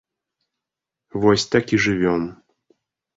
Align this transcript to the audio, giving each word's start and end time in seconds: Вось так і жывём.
Вось 1.25 1.45
так 1.57 1.65
і 1.77 1.81
жывём. 1.85 2.21